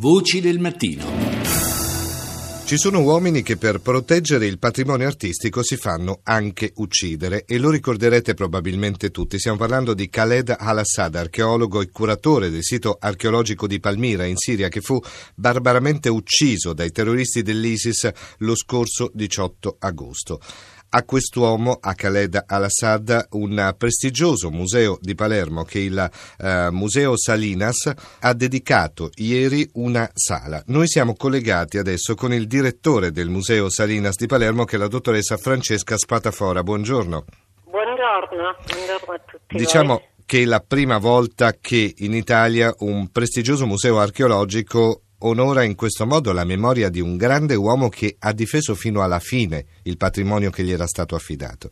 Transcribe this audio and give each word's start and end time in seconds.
Voci 0.00 0.40
del 0.40 0.60
mattino. 0.60 1.04
Ci 2.64 2.76
sono 2.76 3.00
uomini 3.00 3.42
che 3.42 3.56
per 3.56 3.80
proteggere 3.80 4.46
il 4.46 4.60
patrimonio 4.60 5.08
artistico 5.08 5.64
si 5.64 5.76
fanno 5.76 6.20
anche 6.22 6.70
uccidere 6.76 7.44
e 7.44 7.58
lo 7.58 7.68
ricorderete 7.68 8.34
probabilmente 8.34 9.10
tutti. 9.10 9.40
Stiamo 9.40 9.56
parlando 9.56 9.94
di 9.94 10.08
Khaled 10.08 10.54
al-Assad, 10.56 11.16
archeologo 11.16 11.80
e 11.80 11.90
curatore 11.90 12.48
del 12.48 12.62
sito 12.62 12.96
archeologico 13.00 13.66
di 13.66 13.80
Palmira 13.80 14.24
in 14.24 14.36
Siria 14.36 14.68
che 14.68 14.82
fu 14.82 15.00
barbaramente 15.34 16.08
ucciso 16.08 16.74
dai 16.74 16.92
terroristi 16.92 17.42
dell'ISIS 17.42 18.08
lo 18.38 18.54
scorso 18.54 19.10
18 19.12 19.78
agosto 19.80 20.40
a 20.90 21.02
quest'uomo, 21.04 21.78
a 21.80 21.94
Khaled 21.94 22.44
al-Assad, 22.46 23.28
un 23.32 23.74
prestigioso 23.76 24.50
museo 24.50 24.98
di 25.00 25.14
Palermo 25.14 25.64
che 25.64 25.80
il 25.80 26.10
eh, 26.38 26.68
Museo 26.70 27.16
Salinas 27.16 27.92
ha 28.20 28.32
dedicato 28.32 29.10
ieri 29.16 29.68
una 29.74 30.08
sala. 30.14 30.62
Noi 30.66 30.88
siamo 30.88 31.14
collegati 31.14 31.78
adesso 31.78 32.14
con 32.14 32.32
il 32.32 32.46
direttore 32.46 33.10
del 33.10 33.28
Museo 33.28 33.68
Salinas 33.68 34.16
di 34.16 34.26
Palermo 34.26 34.64
che 34.64 34.76
è 34.76 34.78
la 34.78 34.88
dottoressa 34.88 35.36
Francesca 35.36 35.96
Spatafora. 35.96 36.62
Buongiorno. 36.62 37.24
Buongiorno, 37.64 38.56
buongiorno 38.66 39.14
a 39.14 39.20
tutti. 39.26 39.56
Diciamo 39.56 39.94
voi. 39.94 40.08
che 40.24 40.42
è 40.42 40.44
la 40.44 40.60
prima 40.60 40.98
volta 40.98 41.52
che 41.60 41.94
in 41.98 42.14
Italia 42.14 42.74
un 42.78 43.10
prestigioso 43.10 43.66
museo 43.66 43.98
archeologico 43.98 45.02
onora 45.20 45.64
in 45.64 45.74
questo 45.74 46.06
modo 46.06 46.32
la 46.32 46.44
memoria 46.44 46.88
di 46.88 47.00
un 47.00 47.16
grande 47.16 47.54
uomo 47.54 47.88
che 47.88 48.16
ha 48.20 48.32
difeso 48.32 48.74
fino 48.74 49.02
alla 49.02 49.18
fine 49.18 49.64
il 49.84 49.96
patrimonio 49.96 50.50
che 50.50 50.62
gli 50.62 50.72
era 50.72 50.86
stato 50.86 51.14
affidato. 51.14 51.70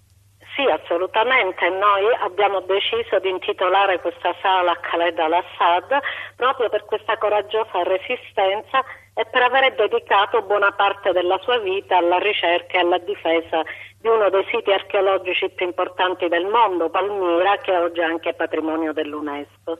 Sì, 0.56 0.62
assolutamente. 0.62 1.68
Noi 1.68 2.08
abbiamo 2.22 2.60
deciso 2.60 3.18
di 3.20 3.28
intitolare 3.28 4.00
questa 4.00 4.34
sala 4.40 4.72
a 4.72 4.80
Khaled 4.80 5.18
al-Assad 5.18 6.00
proprio 6.34 6.70
per 6.70 6.86
questa 6.86 7.18
coraggiosa 7.18 7.82
resistenza 7.82 8.82
e 9.12 9.26
per 9.30 9.42
aver 9.42 9.74
dedicato 9.74 10.42
buona 10.42 10.72
parte 10.72 11.12
della 11.12 11.38
sua 11.42 11.58
vita 11.58 11.98
alla 11.98 12.18
ricerca 12.18 12.78
e 12.78 12.80
alla 12.80 12.98
difesa 12.98 13.62
di 14.06 14.08
uno 14.08 14.30
dei 14.30 14.46
siti 14.52 14.70
archeologici 14.70 15.50
più 15.50 15.66
importanti 15.66 16.28
del 16.28 16.46
mondo, 16.46 16.88
Palmira, 16.88 17.58
che 17.58 17.76
oggi 17.76 17.98
è 17.98 18.04
anche 18.04 18.34
patrimonio 18.34 18.92
dell'UNESCO. 18.92 19.78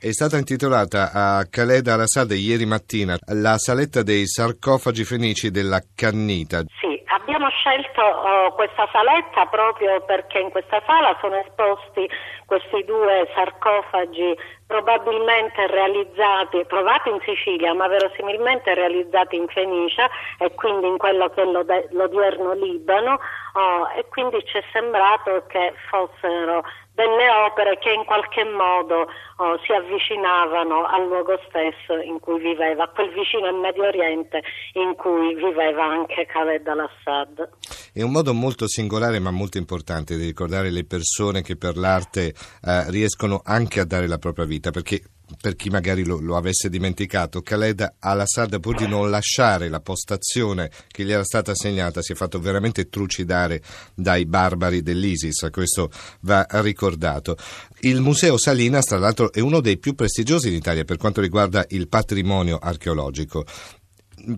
È 0.00 0.10
stata 0.12 0.38
intitolata 0.38 1.10
a 1.12 1.44
Khaled 1.44 1.86
al-Assad 1.86 2.30
ieri 2.30 2.64
mattina 2.64 3.16
la 3.32 3.58
saletta 3.58 4.02
dei 4.02 4.26
sarcofagi 4.26 5.04
fenici 5.04 5.50
della 5.50 5.80
Cannita. 5.94 6.64
Sì, 6.80 7.02
abbiamo 7.06 7.48
scelto 7.50 8.00
oh, 8.00 8.54
questa 8.54 8.88
saletta 8.92 9.44
proprio 9.46 10.00
perché 10.04 10.38
in 10.38 10.50
questa 10.50 10.82
sala 10.86 11.16
sono 11.20 11.36
esposti 11.36 12.08
questi 12.46 12.84
due 12.84 13.28
sarcofagi 13.34 14.36
probabilmente 14.66 15.66
realizzati, 15.68 16.66
trovati 16.66 17.10
in 17.10 17.20
Sicilia, 17.24 17.72
ma 17.72 17.86
verosimilmente 17.86 18.74
realizzati 18.74 19.36
in 19.36 19.46
Fenicia 19.48 20.08
e 20.38 20.52
quindi 20.54 20.88
in 20.88 20.98
quello 20.98 21.30
che 21.30 21.42
è 21.42 21.44
l'odierno 21.90 22.52
Libano 22.54 23.20
oh, 23.54 23.88
e 23.96 24.04
quindi 24.08 24.44
ci 24.44 24.58
è 24.58 24.64
sembrato 24.72 25.44
che 25.46 25.72
fossero 25.88 26.64
delle 26.96 27.28
opere 27.46 27.78
che 27.78 27.92
in 27.92 28.04
qualche 28.04 28.42
modo 28.44 29.06
oh, 29.36 29.60
si 29.64 29.72
avvicinavano 29.72 30.86
al 30.86 31.06
luogo 31.06 31.38
stesso 31.46 32.00
in 32.00 32.18
cui 32.18 32.40
viveva, 32.40 32.84
a 32.84 32.88
quel 32.88 33.12
vicino 33.12 33.52
Medio 33.52 33.84
Oriente 33.84 34.42
in 34.72 34.94
cui 34.96 35.34
viveva 35.34 35.84
anche 35.84 36.24
Khaled 36.24 36.66
al-Assad. 36.66 37.48
È 37.92 38.02
un 38.02 38.10
modo 38.10 38.32
molto 38.32 38.66
singolare 38.66 39.18
ma 39.18 39.30
molto 39.30 39.58
importante 39.58 40.16
di 40.16 40.24
ricordare 40.24 40.70
le 40.70 40.84
persone 40.84 41.42
che 41.42 41.56
per 41.56 41.76
l'arte 41.76 42.32
eh, 42.62 42.90
riescono 42.90 43.42
anche 43.44 43.80
a 43.80 43.84
dare 43.84 44.08
la 44.08 44.18
propria 44.18 44.46
vita, 44.46 44.55
perché 44.60 45.02
per 45.40 45.56
chi 45.56 45.70
magari 45.70 46.04
lo, 46.04 46.20
lo, 46.20 46.36
avesse 46.36 46.68
dimenticato, 46.68 47.42
Khaled 47.42 47.96
al-Assad, 47.98 48.60
pur 48.60 48.76
di 48.76 48.86
non 48.86 49.10
lasciare 49.10 49.68
la 49.68 49.80
postazione 49.80 50.70
che 50.86 51.04
gli 51.04 51.10
era 51.10 51.24
stata 51.24 51.50
assegnata, 51.50 52.00
si 52.00 52.12
è 52.12 52.14
fatto 52.14 52.38
veramente 52.38 52.88
trucidare 52.88 53.60
dai 53.94 54.24
barbari 54.26 54.82
dell'ISIS, 54.82 55.48
questo 55.50 55.90
va 56.20 56.46
ricordato. 56.50 57.36
Il 57.80 58.00
Museo 58.00 58.38
Salinas, 58.38 58.84
tra 58.84 58.98
l'altro, 58.98 59.32
è 59.32 59.40
uno 59.40 59.60
dei 59.60 59.78
più 59.78 59.94
prestigiosi 59.94 60.48
in 60.48 60.54
Italia 60.54 60.84
per 60.84 60.96
quanto 60.96 61.20
riguarda 61.20 61.64
il 61.70 61.88
patrimonio 61.88 62.58
archeologico 62.58 63.44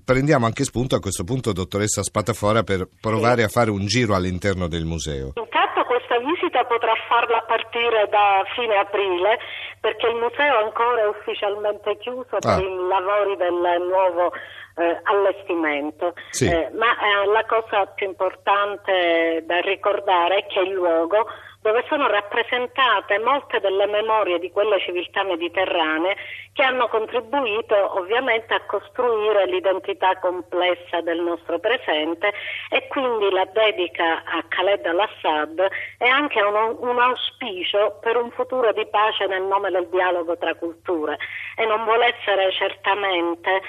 prendiamo 0.04 0.46
anche 0.46 0.64
spunto 0.64 0.96
a 0.96 1.00
questo 1.00 1.24
punto, 1.24 1.52
dottoressa 1.52 2.02
Spatafora, 2.02 2.62
per 2.62 2.88
provare 3.00 3.44
a 3.44 3.48
fare 3.48 3.70
un 3.70 3.86
giro 3.86 4.14
all'interno 4.14 4.68
del 4.68 4.84
museo. 4.84 5.32
Intanto 5.78 5.94
questa 5.94 6.18
visita 6.18 6.64
potrà 6.64 6.92
farla 7.06 7.38
a 7.38 7.42
partire 7.42 8.08
da 8.08 8.42
fine 8.54 8.74
aprile 8.78 9.38
perché 9.80 10.08
il 10.08 10.16
museo 10.16 10.58
ancora 10.64 11.02
è 11.02 11.06
ufficialmente 11.06 11.96
chiuso 11.98 12.34
ah. 12.34 12.56
per 12.56 12.64
i 12.64 12.88
lavori 12.88 13.36
del 13.36 13.86
nuovo 13.86 14.32
eh, 14.74 15.00
allestimento. 15.04 16.14
Sì. 16.30 16.46
Eh, 16.50 16.70
ma 16.72 16.90
eh, 16.98 17.26
la 17.26 17.44
cosa 17.44 17.86
più 17.86 18.08
importante 18.08 19.44
da 19.46 19.60
ricordare 19.60 20.38
è 20.38 20.46
che 20.46 20.60
il 20.60 20.72
luogo 20.72 21.28
dove 21.68 21.84
sono 21.86 22.06
rappresentate 22.06 23.18
molte 23.18 23.60
delle 23.60 23.84
memorie 23.84 24.38
di 24.38 24.50
quelle 24.50 24.80
civiltà 24.80 25.22
mediterranee 25.22 26.16
che 26.54 26.62
hanno 26.62 26.88
contribuito 26.88 27.98
ovviamente 27.98 28.54
a 28.54 28.64
costruire 28.64 29.44
l'identità 29.44 30.18
complessa 30.18 31.02
del 31.02 31.20
nostro 31.20 31.58
presente 31.58 32.32
e 32.70 32.88
quindi 32.88 33.30
la 33.30 33.44
dedica 33.52 34.22
a 34.24 34.42
Khaled 34.48 34.86
al-Assad 34.86 35.68
è 35.98 36.08
anche 36.08 36.40
un, 36.40 36.76
un 36.78 36.98
auspicio 36.98 37.98
per 38.00 38.16
un 38.16 38.30
futuro 38.30 38.72
di 38.72 38.86
pace 38.86 39.26
nel 39.26 39.42
nome 39.42 39.70
del 39.70 39.88
dialogo 39.88 40.38
tra 40.38 40.54
culture. 40.54 41.18
E 41.54 41.66
non 41.66 41.84
vuole 41.84 42.16
essere 42.16 42.50
certamente 42.52 43.60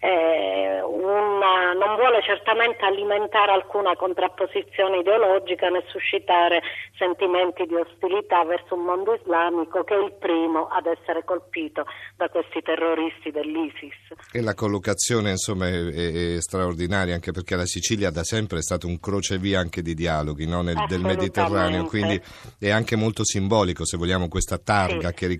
eh, 0.00 0.82
una, 0.82 1.72
non 1.72 1.96
vuole 1.96 2.22
certamente 2.22 2.84
alimentare 2.84 3.52
alcuna 3.52 3.94
contrapposizione 3.96 4.98
ideologica 4.98 5.68
né 5.68 5.82
suscitare 5.88 6.62
sentimenti 6.98 7.64
di 7.66 7.74
ostilità 7.74 8.44
verso 8.44 8.74
un 8.74 8.84
mondo 8.84 9.14
islamico 9.14 9.84
che 9.84 9.94
è 9.94 10.02
il 10.02 10.12
primo 10.12 10.68
ad 10.68 10.86
essere 10.86 11.24
colpito 11.24 11.84
da 12.16 12.28
questi 12.28 12.60
terroristi 12.62 13.30
dell'ISIS. 13.30 14.32
E 14.32 14.42
la 14.42 14.54
collocazione 14.54 15.30
insomma 15.30 15.66
è, 15.68 15.72
è, 15.72 16.36
è 16.36 16.40
straordinaria 16.40 17.14
anche 17.14 17.32
perché 17.32 17.56
la 17.56 17.66
Sicilia 17.66 18.10
da 18.10 18.24
sempre 18.24 18.58
è 18.58 18.62
stato 18.62 18.86
un 18.86 19.00
crocevia 19.00 19.60
anche 19.60 19.82
di 19.82 19.94
dialoghi 19.94 20.46
no? 20.46 20.62
Nel, 20.62 20.84
del 20.88 21.00
Mediterraneo, 21.00 21.84
quindi 21.84 22.20
è 22.58 22.70
anche 22.70 22.96
molto 22.96 23.24
simbolico 23.24 23.84
se 23.84 23.96
vogliamo 23.96 24.28
questa 24.28 24.58
targa 24.58 25.08
sì. 25.08 25.14
che, 25.14 25.38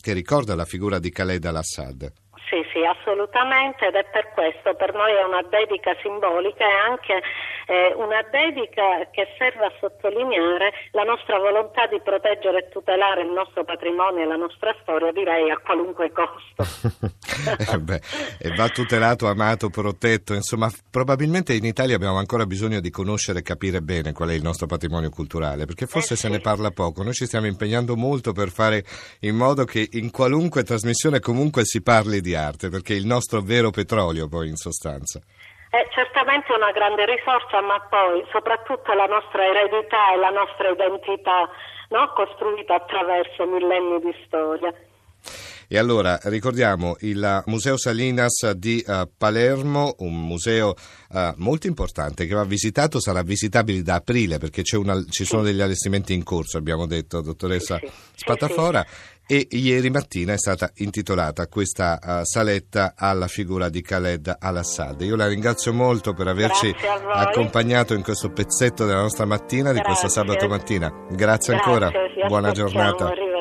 che 0.00 0.12
ricorda 0.12 0.54
la 0.54 0.64
figura 0.64 0.98
di 0.98 1.10
Khaled 1.10 1.44
al-Assad. 1.44 2.22
Sì, 2.84 3.00
assolutamente 3.00 3.86
ed 3.86 3.94
è 3.94 4.04
per 4.12 4.32
questo, 4.34 4.74
per 4.74 4.92
noi 4.92 5.12
è 5.12 5.24
una 5.24 5.42
dedica 5.48 5.96
simbolica 6.02 6.64
e 6.64 6.76
anche 6.90 7.22
eh, 7.66 7.94
una 7.96 8.20
dedica 8.30 9.08
che 9.10 9.28
serve 9.38 9.64
a 9.64 9.72
sottolineare 9.80 10.72
la 10.92 11.04
nostra 11.04 11.38
volontà 11.38 11.86
di 11.86 12.00
proteggere 12.02 12.58
e 12.58 12.68
tutelare 12.68 13.22
il 13.22 13.30
nostro 13.30 13.64
patrimonio 13.64 14.22
e 14.22 14.26
la 14.26 14.36
nostra 14.36 14.74
storia, 14.82 15.12
direi 15.12 15.50
a 15.50 15.58
qualunque 15.58 16.12
costo. 16.12 16.60
eh 17.72 17.78
beh, 17.78 18.00
e 18.38 18.54
va 18.54 18.68
tutelato, 18.68 19.28
amato, 19.28 19.70
protetto, 19.70 20.34
insomma 20.34 20.68
probabilmente 20.90 21.54
in 21.54 21.64
Italia 21.64 21.96
abbiamo 21.96 22.18
ancora 22.18 22.44
bisogno 22.44 22.80
di 22.80 22.90
conoscere 22.90 23.38
e 23.38 23.42
capire 23.42 23.80
bene 23.80 24.12
qual 24.12 24.28
è 24.28 24.34
il 24.34 24.42
nostro 24.42 24.66
patrimonio 24.66 25.08
culturale, 25.08 25.64
perché 25.64 25.86
forse 25.86 26.14
eh 26.14 26.16
sì. 26.16 26.26
se 26.26 26.28
ne 26.28 26.40
parla 26.40 26.70
poco, 26.70 27.02
noi 27.02 27.14
ci 27.14 27.24
stiamo 27.24 27.46
impegnando 27.46 27.96
molto 27.96 28.32
per 28.32 28.50
fare 28.50 28.84
in 29.20 29.36
modo 29.36 29.64
che 29.64 29.88
in 29.92 30.10
qualunque 30.10 30.64
trasmissione 30.64 31.20
comunque 31.20 31.64
si 31.64 31.82
parli 31.82 32.20
di 32.20 32.34
arte, 32.34 32.68
perché 32.74 32.94
è 32.94 32.96
il 32.96 33.06
nostro 33.06 33.40
vero 33.40 33.70
petrolio 33.70 34.26
poi 34.26 34.48
in 34.48 34.56
sostanza. 34.56 35.20
È 35.70 35.86
certamente 35.94 36.52
una 36.52 36.72
grande 36.72 37.06
risorsa, 37.06 37.60
ma 37.60 37.78
poi 37.88 38.26
soprattutto 38.32 38.92
la 38.94 39.06
nostra 39.06 39.46
eredità 39.46 40.12
e 40.12 40.16
la 40.18 40.30
nostra 40.30 40.70
identità 40.70 41.48
no? 41.90 42.12
costruita 42.14 42.74
attraverso 42.74 43.46
millenni 43.46 44.00
di 44.00 44.14
storia. 44.26 44.74
E 45.68 45.78
allora 45.78 46.18
ricordiamo 46.24 46.96
il 47.00 47.42
Museo 47.46 47.78
Salinas 47.78 48.50
di 48.50 48.84
uh, 48.86 49.08
Palermo, 49.16 49.94
un 49.98 50.26
museo 50.26 50.74
uh, 51.10 51.32
molto 51.36 51.66
importante 51.68 52.26
che 52.26 52.34
va 52.34 52.44
visitato, 52.44 53.00
sarà 53.00 53.22
visitabile 53.22 53.82
da 53.82 53.94
aprile 53.94 54.38
perché 54.38 54.62
una, 54.76 55.02
ci 55.08 55.24
sono 55.24 55.42
degli 55.42 55.60
allestimenti 55.60 56.12
in 56.12 56.22
corso, 56.22 56.58
abbiamo 56.58 56.86
detto, 56.86 57.22
dottoressa 57.22 57.78
sì, 57.78 57.86
sì. 57.86 57.92
Spatafora. 58.16 58.84
Sì, 58.86 59.13
e 59.26 59.46
ieri 59.50 59.90
mattina 59.90 60.32
è 60.32 60.38
stata 60.38 60.70
intitolata 60.76 61.46
questa 61.48 61.98
uh, 62.02 62.24
saletta 62.24 62.94
alla 62.96 63.26
figura 63.26 63.68
di 63.68 63.80
Khaled 63.80 64.36
al-Assad. 64.38 65.00
Io 65.02 65.16
la 65.16 65.26
ringrazio 65.26 65.72
molto 65.72 66.12
per 66.12 66.28
averci 66.28 66.74
accompagnato 67.12 67.94
in 67.94 68.02
questo 68.02 68.30
pezzetto 68.30 68.84
della 68.84 69.00
nostra 69.00 69.24
mattina, 69.24 69.72
di 69.72 69.78
Grazie. 69.78 69.84
questo 69.84 70.08
sabato 70.08 70.48
mattina. 70.48 70.88
Grazie, 70.88 71.16
Grazie 71.16 71.54
ancora, 71.54 71.90
buona 72.28 72.52
giornata. 72.52 73.33